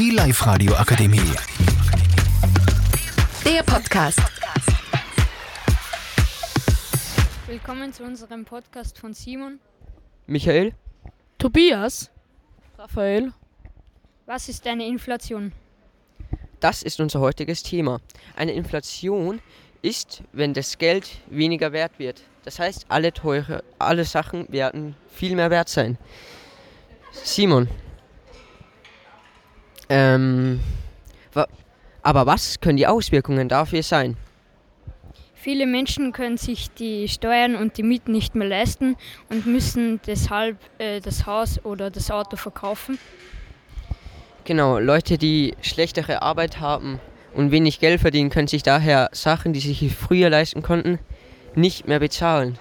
Die 0.00 0.12
Live-Radio 0.12 0.72
Akademie. 0.76 1.20
Der 3.44 3.62
Podcast. 3.62 4.18
Willkommen 7.46 7.92
zu 7.92 8.04
unserem 8.04 8.46
Podcast 8.46 8.98
von 8.98 9.12
Simon. 9.12 9.60
Michael? 10.26 10.72
Tobias? 11.36 12.10
Raphael? 12.78 13.34
Was 14.24 14.48
ist 14.48 14.66
eine 14.66 14.86
Inflation? 14.86 15.52
Das 16.60 16.82
ist 16.82 16.98
unser 16.98 17.20
heutiges 17.20 17.62
Thema. 17.62 18.00
Eine 18.36 18.52
Inflation 18.52 19.40
ist, 19.82 20.22
wenn 20.32 20.54
das 20.54 20.78
Geld 20.78 21.10
weniger 21.28 21.72
wert 21.72 21.98
wird. 21.98 22.22
Das 22.44 22.58
heißt, 22.58 22.86
alle 22.88 23.12
teure, 23.12 23.62
alle 23.78 24.06
Sachen 24.06 24.50
werden 24.50 24.96
viel 25.12 25.36
mehr 25.36 25.50
wert 25.50 25.68
sein. 25.68 25.98
Simon. 27.12 27.68
Ähm, 29.90 30.60
aber 32.02 32.26
was 32.26 32.60
können 32.60 32.76
die 32.76 32.86
Auswirkungen 32.86 33.48
dafür 33.48 33.82
sein? 33.82 34.16
Viele 35.34 35.66
Menschen 35.66 36.12
können 36.12 36.36
sich 36.36 36.70
die 36.70 37.08
Steuern 37.08 37.56
und 37.56 37.78
die 37.78 37.82
Mieten 37.82 38.12
nicht 38.12 38.34
mehr 38.34 38.48
leisten 38.48 38.96
und 39.30 39.46
müssen 39.46 40.00
deshalb 40.06 40.58
äh, 40.78 41.00
das 41.00 41.24
Haus 41.26 41.64
oder 41.64 41.90
das 41.90 42.10
Auto 42.10 42.36
verkaufen. 42.36 42.98
Genau, 44.44 44.78
Leute, 44.78 45.16
die 45.16 45.54
schlechtere 45.62 46.22
Arbeit 46.22 46.60
haben 46.60 47.00
und 47.34 47.52
wenig 47.52 47.80
Geld 47.80 48.00
verdienen, 48.00 48.30
können 48.30 48.48
sich 48.48 48.62
daher 48.62 49.08
Sachen, 49.12 49.52
die 49.52 49.60
sie 49.60 49.72
sich 49.72 49.94
früher 49.94 50.28
leisten 50.28 50.62
konnten, 50.62 50.98
nicht 51.54 51.88
mehr 51.88 52.00
bezahlen. 52.00 52.58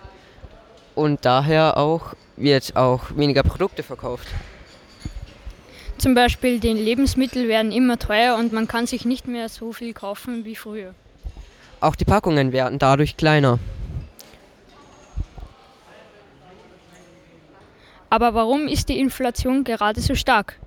Und 0.96 1.26
daher 1.26 1.78
auch 1.78 2.14
wird 2.38 2.76
auch 2.76 3.16
weniger 3.16 3.44
Produkte 3.44 3.84
verkauft. 3.84 4.28
Zum 6.00 6.16
Beispiel 6.16 6.62
die 6.62 6.70
Lebensmittel 6.70 7.50
werden 7.50 7.74
immer 7.74 8.00
teuer 8.00 8.38
und 8.38 8.54
man 8.54 8.70
kann 8.70 8.88
sich 8.88 9.04
nicht 9.04 9.28
mehr 9.28 9.50
so 9.50 9.74
viel 9.74 9.94
kaufen 9.94 10.46
wie 10.46 10.56
früher. 10.56 10.96
Auch 11.82 11.96
die 11.98 12.06
Packungen 12.06 12.54
werden 12.54 12.80
dadurch 12.80 13.18
kleiner. 13.18 13.60
Aber 18.10 18.34
warum 18.34 18.70
ist 18.70 18.88
die 18.88 18.98
Inflation 18.98 19.66
gerade 19.66 20.00
so 20.00 20.16
stark? 20.16 20.58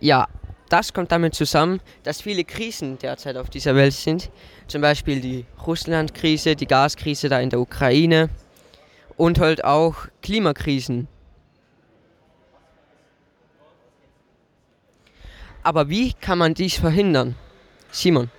Ja, 0.00 0.26
das 0.68 0.92
kommt 0.92 1.12
damit 1.12 1.34
zusammen, 1.34 1.80
dass 2.02 2.20
viele 2.20 2.42
Krisen 2.42 2.98
derzeit 2.98 3.36
auf 3.36 3.48
dieser 3.50 3.76
Welt 3.76 3.94
sind. 3.94 4.30
Zum 4.66 4.82
Beispiel 4.82 5.20
die 5.20 5.44
Russland-Krise, 5.64 6.56
die 6.56 6.66
Gaskrise 6.66 7.28
da 7.28 7.38
in 7.38 7.50
der 7.50 7.60
Ukraine 7.60 8.30
und 9.16 9.38
halt 9.38 9.64
auch 9.64 9.94
Klimakrisen. 10.22 11.06
Aber 15.68 15.90
wie 15.90 16.14
kann 16.14 16.38
man 16.38 16.54
dies 16.54 16.78
verhindern? 16.78 17.34
Simon. 17.90 18.30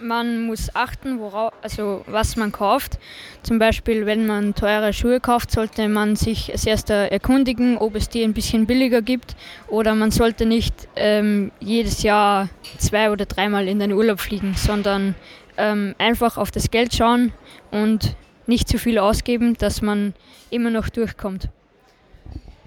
Man 0.00 0.42
muss 0.42 0.74
achten, 0.74 1.20
worauf, 1.20 1.52
also 1.62 2.02
was 2.08 2.34
man 2.34 2.50
kauft. 2.50 2.98
Zum 3.44 3.60
Beispiel, 3.60 4.06
wenn 4.06 4.26
man 4.26 4.56
teure 4.56 4.92
Schuhe 4.92 5.20
kauft, 5.20 5.52
sollte 5.52 5.88
man 5.88 6.16
sich 6.16 6.50
als 6.50 6.66
erster 6.66 7.12
erkundigen, 7.12 7.78
ob 7.78 7.94
es 7.94 8.08
die 8.08 8.24
ein 8.24 8.32
bisschen 8.32 8.66
billiger 8.66 9.02
gibt. 9.02 9.36
Oder 9.68 9.94
man 9.94 10.10
sollte 10.10 10.46
nicht 10.46 10.74
ähm, 10.96 11.52
jedes 11.60 12.02
Jahr 12.02 12.48
zwei 12.78 13.12
oder 13.12 13.26
dreimal 13.26 13.68
in 13.68 13.78
den 13.78 13.92
Urlaub 13.92 14.18
fliegen, 14.18 14.54
sondern 14.56 15.14
ähm, 15.58 15.94
einfach 15.98 16.38
auf 16.38 16.50
das 16.50 16.72
Geld 16.72 16.92
schauen 16.92 17.32
und 17.70 18.16
nicht 18.48 18.66
zu 18.66 18.78
viel 18.78 18.98
ausgeben, 18.98 19.56
dass 19.58 19.80
man 19.80 20.14
immer 20.50 20.70
noch 20.70 20.88
durchkommt. 20.88 21.50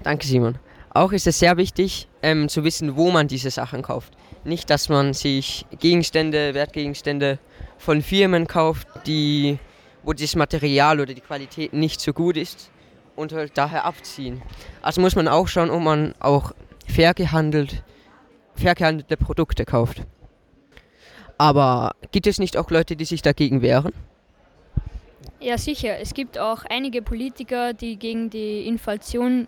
Danke, 0.02 0.26
Simon. 0.26 0.58
Auch 0.94 1.12
ist 1.12 1.26
es 1.26 1.40
sehr 1.40 1.58
wichtig 1.58 2.08
ähm, 2.22 2.50
zu 2.50 2.64
wissen, 2.64 2.96
wo 2.96 3.10
man 3.10 3.28
diese 3.28 3.50
Sachen 3.50 3.82
kauft. 3.82 4.14
Nicht, 4.44 4.70
dass 4.70 4.90
man 4.90 5.14
sich 5.14 5.66
Gegenstände, 5.80 6.54
Wertgegenstände 6.54 7.40
von 7.78 8.02
Firmen 8.02 8.46
kauft, 8.48 8.88
die, 9.08 9.58
wo 10.04 10.14
das 10.14 10.36
Material 10.36 11.00
oder 11.00 11.14
die 11.14 11.22
Qualität 11.22 11.74
nicht 11.74 12.00
so 12.00 12.14
gut 12.14 12.38
ist 12.38 12.70
und 13.16 13.34
halt 13.34 13.58
daher 13.58 13.86
abziehen. 13.86 14.42
Also 14.82 15.02
muss 15.02 15.16
man 15.16 15.28
auch 15.28 15.48
schauen, 15.48 15.72
ob 15.72 15.82
man 15.82 16.14
auch 16.20 16.52
fair, 16.88 17.16
gehandelt, 17.16 17.84
fair 18.54 18.76
gehandelte 18.76 19.18
Produkte 19.18 19.66
kauft. 19.66 20.04
Aber 21.40 21.96
gibt 22.12 22.28
es 22.28 22.38
nicht 22.38 22.56
auch 22.56 22.70
Leute, 22.70 22.96
die 22.96 23.06
sich 23.06 23.24
dagegen 23.24 23.64
wehren? 23.64 23.94
Ja, 25.40 25.58
sicher. 25.58 26.00
Es 26.00 26.14
gibt 26.14 26.38
auch 26.38 26.64
einige 26.70 27.02
Politiker, 27.02 27.74
die 27.74 27.98
gegen 27.98 28.30
die 28.30 28.68
Inflation 28.68 29.48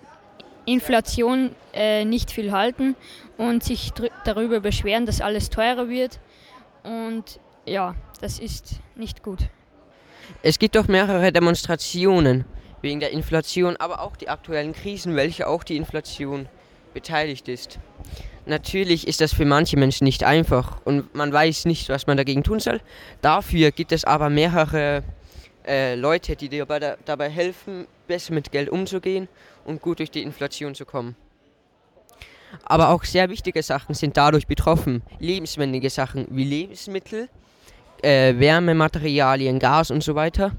Inflation 0.65 1.55
äh, 1.73 2.05
nicht 2.05 2.31
viel 2.31 2.51
halten 2.51 2.95
und 3.37 3.63
sich 3.63 3.91
darüber 4.23 4.59
beschweren, 4.59 5.05
dass 5.05 5.21
alles 5.21 5.49
teurer 5.49 5.89
wird. 5.89 6.19
Und 6.83 7.39
ja, 7.65 7.95
das 8.21 8.39
ist 8.39 8.79
nicht 8.95 9.23
gut. 9.23 9.39
Es 10.41 10.59
gibt 10.59 10.77
auch 10.77 10.87
mehrere 10.87 11.31
Demonstrationen 11.31 12.45
wegen 12.81 12.99
der 12.99 13.11
Inflation, 13.11 13.77
aber 13.77 14.01
auch 14.01 14.15
die 14.15 14.29
aktuellen 14.29 14.73
Krisen, 14.73 15.15
welche 15.15 15.47
auch 15.47 15.63
die 15.63 15.75
Inflation 15.75 16.47
beteiligt 16.93 17.47
ist. 17.47 17.79
Natürlich 18.45 19.07
ist 19.07 19.21
das 19.21 19.33
für 19.33 19.45
manche 19.45 19.77
Menschen 19.77 20.03
nicht 20.03 20.23
einfach 20.23 20.77
und 20.85 21.13
man 21.15 21.33
weiß 21.33 21.65
nicht, 21.65 21.89
was 21.89 22.05
man 22.05 22.15
dagegen 22.15 22.43
tun 22.43 22.59
soll. 22.59 22.79
Dafür 23.21 23.71
gibt 23.71 23.91
es 23.91 24.05
aber 24.05 24.29
mehrere 24.29 25.03
äh, 25.67 25.95
Leute, 25.95 26.35
die 26.35 26.49
dir 26.49 26.65
dabei, 26.65 26.97
dabei 27.05 27.29
helfen, 27.29 27.87
besser 28.07 28.33
mit 28.33 28.51
Geld 28.51 28.69
umzugehen 28.69 29.27
und 29.65 29.81
gut 29.81 29.99
durch 29.99 30.11
die 30.11 30.21
Inflation 30.21 30.75
zu 30.75 30.85
kommen. 30.85 31.15
Aber 32.63 32.89
auch 32.89 33.03
sehr 33.03 33.29
wichtige 33.29 33.61
Sachen 33.63 33.95
sind 33.95 34.17
dadurch 34.17 34.47
betroffen. 34.47 35.01
Lebenswendige 35.19 35.89
Sachen 35.89 36.27
wie 36.29 36.43
Lebensmittel, 36.43 37.29
äh, 38.01 38.35
Wärmematerialien, 38.37 39.59
Gas 39.59 39.91
und 39.91 40.03
so 40.03 40.15
weiter. 40.15 40.51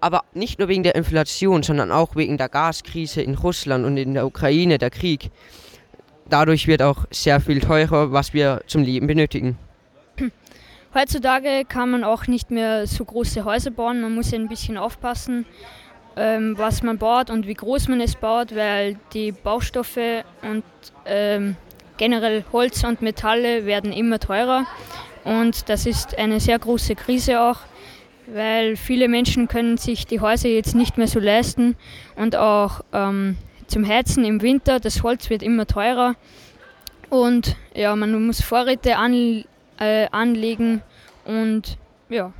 Aber 0.00 0.24
nicht 0.34 0.58
nur 0.58 0.68
wegen 0.68 0.82
der 0.82 0.96
Inflation, 0.96 1.62
sondern 1.62 1.92
auch 1.92 2.16
wegen 2.16 2.36
der 2.36 2.48
Gaskrise 2.48 3.22
in 3.22 3.34
Russland 3.34 3.84
und 3.84 3.96
in 3.96 4.14
der 4.14 4.26
Ukraine, 4.26 4.78
der 4.78 4.90
Krieg. 4.90 5.30
Dadurch 6.28 6.66
wird 6.66 6.82
auch 6.82 7.04
sehr 7.10 7.40
viel 7.40 7.60
teurer, 7.60 8.12
was 8.12 8.34
wir 8.34 8.62
zum 8.66 8.82
Leben 8.82 9.06
benötigen. 9.06 9.58
Heutzutage 10.94 11.64
kann 11.68 11.90
man 11.90 12.04
auch 12.04 12.28
nicht 12.28 12.52
mehr 12.52 12.86
so 12.86 13.04
große 13.04 13.44
Häuser 13.44 13.72
bauen. 13.72 14.00
Man 14.00 14.14
muss 14.14 14.32
ein 14.32 14.46
bisschen 14.46 14.78
aufpassen, 14.78 15.44
ähm, 16.16 16.56
was 16.56 16.84
man 16.84 16.98
baut 16.98 17.30
und 17.30 17.48
wie 17.48 17.54
groß 17.54 17.88
man 17.88 18.00
es 18.00 18.14
baut, 18.14 18.54
weil 18.54 18.96
die 19.12 19.32
Baustoffe 19.32 20.24
und 20.42 20.62
ähm, 21.04 21.56
generell 21.96 22.44
Holz 22.52 22.84
und 22.84 23.02
Metalle 23.02 23.66
werden 23.66 23.92
immer 23.92 24.20
teurer. 24.20 24.66
Und 25.24 25.68
das 25.68 25.84
ist 25.86 26.16
eine 26.16 26.38
sehr 26.38 26.60
große 26.60 26.94
Krise 26.94 27.40
auch, 27.40 27.58
weil 28.28 28.76
viele 28.76 29.08
Menschen 29.08 29.48
können 29.48 29.78
sich 29.78 30.06
die 30.06 30.20
Häuser 30.20 30.48
jetzt 30.48 30.76
nicht 30.76 30.96
mehr 30.96 31.08
so 31.08 31.18
leisten 31.18 31.74
und 32.14 32.36
auch 32.36 32.82
ähm, 32.92 33.36
zum 33.66 33.88
Heizen 33.88 34.24
im 34.24 34.42
Winter, 34.42 34.78
das 34.78 35.02
Holz 35.02 35.28
wird 35.28 35.42
immer 35.42 35.66
teurer 35.66 36.14
und 37.10 37.56
ja, 37.74 37.96
man 37.96 38.26
muss 38.26 38.42
Vorräte 38.42 38.96
an, 38.96 39.44
äh, 39.78 40.06
anlegen 40.10 40.82
und 41.24 41.78
ja. 42.08 42.32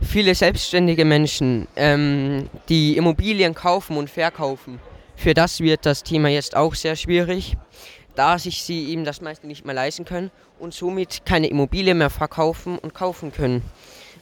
Viele 0.00 0.34
selbstständige 0.34 1.04
Menschen, 1.04 1.68
ähm, 1.74 2.50
die 2.68 2.96
Immobilien 2.96 3.54
kaufen 3.54 3.96
und 3.96 4.10
verkaufen, 4.10 4.78
für 5.16 5.32
das 5.32 5.60
wird 5.60 5.86
das 5.86 6.02
Thema 6.02 6.28
jetzt 6.28 6.54
auch 6.54 6.74
sehr 6.74 6.94
schwierig, 6.94 7.56
da 8.14 8.38
sich 8.38 8.62
sie 8.62 8.90
eben 8.90 9.04
das 9.04 9.20
meiste 9.20 9.46
nicht 9.46 9.64
mehr 9.64 9.74
leisten 9.74 10.04
können 10.04 10.30
und 10.58 10.74
somit 10.74 11.22
keine 11.24 11.48
Immobilie 11.48 11.94
mehr 11.94 12.10
verkaufen 12.10 12.78
und 12.78 12.94
kaufen 12.94 13.32
können, 13.32 13.62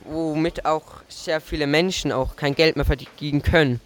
womit 0.05 0.65
auch 0.65 1.03
sehr 1.09 1.41
viele 1.41 1.67
Menschen 1.67 2.13
auch 2.13 2.37
kein 2.37 2.55
Geld 2.55 2.77
mehr 2.77 2.85
verdienen 2.85 3.43
können. 3.43 3.81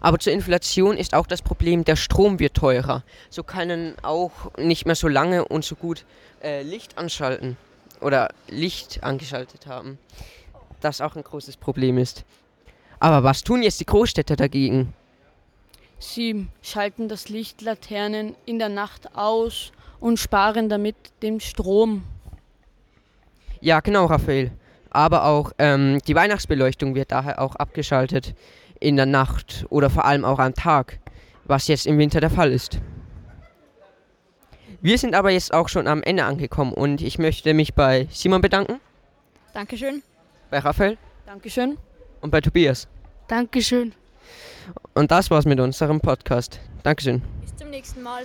Aber 0.00 0.18
zur 0.18 0.32
Inflation 0.32 0.96
ist 0.96 1.14
auch 1.14 1.26
das 1.26 1.42
Problem, 1.42 1.84
der 1.84 1.96
Strom 1.96 2.38
wird 2.38 2.54
teurer. 2.54 3.02
So 3.30 3.42
können 3.42 3.94
auch 4.02 4.32
nicht 4.56 4.86
mehr 4.86 4.94
so 4.94 5.08
lange 5.08 5.44
und 5.44 5.64
so 5.64 5.74
gut 5.74 6.04
äh, 6.42 6.62
Licht 6.62 6.98
anschalten 6.98 7.56
oder 8.00 8.28
Licht 8.48 9.02
angeschaltet 9.02 9.66
haben. 9.66 9.98
Das 10.80 11.00
auch 11.00 11.14
ein 11.14 11.22
großes 11.22 11.56
Problem 11.56 11.98
ist. 11.98 12.24
Aber 12.98 13.22
was 13.24 13.42
tun 13.42 13.62
jetzt 13.62 13.80
die 13.80 13.86
Großstädter 13.86 14.36
dagegen? 14.36 14.94
Sie 15.98 16.48
schalten 16.62 17.08
das 17.08 17.28
Licht 17.28 17.62
Laternen 17.62 18.34
in 18.44 18.58
der 18.58 18.68
Nacht 18.68 19.14
aus 19.14 19.72
und 20.00 20.18
sparen 20.18 20.68
damit 20.68 20.96
den 21.22 21.38
Strom. 21.40 22.02
Ja, 23.60 23.78
genau, 23.80 24.06
Raphael. 24.06 24.50
Aber 24.90 25.24
auch 25.24 25.52
ähm, 25.58 26.00
die 26.06 26.14
Weihnachtsbeleuchtung 26.14 26.94
wird 26.94 27.12
daher 27.12 27.40
auch 27.40 27.54
abgeschaltet 27.54 28.34
in 28.82 28.96
der 28.96 29.06
Nacht 29.06 29.66
oder 29.70 29.90
vor 29.90 30.04
allem 30.04 30.24
auch 30.24 30.38
am 30.38 30.54
Tag, 30.54 30.98
was 31.44 31.68
jetzt 31.68 31.86
im 31.86 31.98
Winter 31.98 32.20
der 32.20 32.30
Fall 32.30 32.52
ist. 32.52 32.80
Wir 34.80 34.98
sind 34.98 35.14
aber 35.14 35.30
jetzt 35.30 35.54
auch 35.54 35.68
schon 35.68 35.86
am 35.86 36.02
Ende 36.02 36.24
angekommen 36.24 36.72
und 36.72 37.00
ich 37.00 37.18
möchte 37.18 37.54
mich 37.54 37.74
bei 37.74 38.08
Simon 38.10 38.40
bedanken. 38.40 38.80
Dankeschön. 39.54 40.02
Bei 40.50 40.58
Raphael. 40.58 40.98
Dankeschön. 41.24 41.78
Und 42.20 42.30
bei 42.30 42.40
Tobias. 42.40 42.88
Dankeschön. 43.28 43.92
Und 44.94 45.10
das 45.10 45.30
war's 45.30 45.44
mit 45.44 45.60
unserem 45.60 46.00
Podcast. 46.00 46.60
Dankeschön. 46.82 47.22
Bis 47.42 47.54
zum 47.56 47.70
nächsten 47.70 48.02
Mal. 48.02 48.24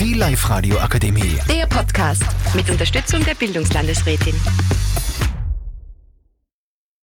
Die 0.00 0.14
Live-Radio 0.14 0.78
Akademie. 0.78 1.38
Der 1.48 1.66
Podcast 1.66 2.24
mit 2.54 2.68
Unterstützung 2.70 3.24
der 3.24 3.34
Bildungslandesrätin. 3.34 4.34